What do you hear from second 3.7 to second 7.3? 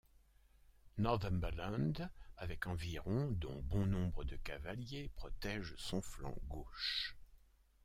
nombre de cavaliers, protège son flanc gauche.